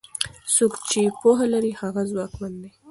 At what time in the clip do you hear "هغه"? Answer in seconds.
1.81-2.01